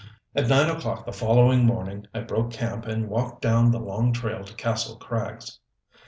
[0.33, 4.43] At nine o'clock the following morning I broke camp and walked down the long trail
[4.43, 5.59] to Kastle Krags.